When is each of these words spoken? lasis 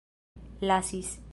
lasis 0.61 1.21